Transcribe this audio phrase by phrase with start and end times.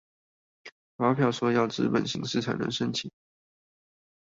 [0.97, 3.11] 發票說要紙本形式才能申請